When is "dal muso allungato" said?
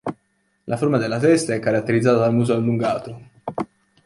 2.17-3.29